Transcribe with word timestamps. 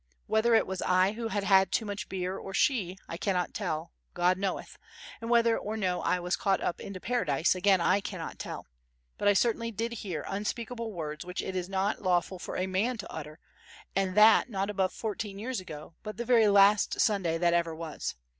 Whether 0.25 0.55
it 0.55 0.65
was 0.65 0.81
I 0.81 1.11
who 1.11 1.27
had 1.27 1.43
had 1.43 1.71
too 1.71 1.85
much 1.85 2.09
beer 2.09 2.35
or 2.35 2.55
she 2.55 2.97
I 3.07 3.17
cannot 3.17 3.53
tell, 3.53 3.91
God 4.15 4.35
knoweth; 4.35 4.79
and 5.21 5.29
whether 5.29 5.55
or 5.55 5.77
no 5.77 6.01
I 6.01 6.19
was 6.19 6.35
caught 6.35 6.59
up 6.59 6.81
into 6.81 6.99
Paradise, 6.99 7.53
again 7.53 7.79
I 7.79 8.01
cannot 8.01 8.39
tell; 8.39 8.65
but 9.19 9.27
I 9.27 9.33
certainly 9.33 9.69
did 9.69 9.91
hear 10.01 10.25
unspeakable 10.27 10.91
words 10.91 11.23
which 11.23 11.43
it 11.43 11.55
is 11.55 11.69
not 11.69 12.01
lawful 12.01 12.39
for 12.39 12.57
a 12.57 12.65
man 12.65 12.97
to 12.97 13.13
utter, 13.13 13.37
and 13.95 14.17
that 14.17 14.49
not 14.49 14.71
above 14.71 14.91
fourteen 14.91 15.37
years 15.37 15.59
ago 15.59 15.93
but 16.01 16.17
the 16.17 16.25
very 16.25 16.47
last 16.47 16.99
Sunday 16.99 17.37
that 17.37 17.53
ever 17.53 17.75
was. 17.75 18.15